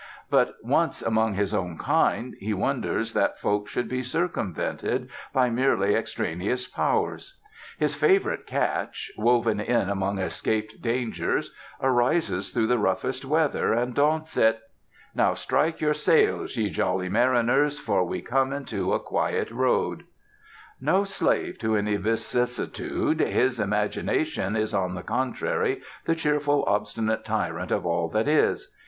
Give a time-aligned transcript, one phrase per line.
[0.31, 5.93] But once among his own kind, he wonders that folk should be circumvented by merely
[5.93, 7.39] extraneous powers!
[7.77, 14.35] His favorite catch, woven in among escaped dangers, rises through the roughest weather, and daunts
[14.37, 14.59] it:
[15.13, 20.05] "Now strike your sailes, ye jolly mariners, For we be come into a quiet rode."
[20.79, 27.69] No slave to any vicissitude, his imagination is, on the contrary, the cheerful obstinate tyrant
[27.69, 28.71] of all that is.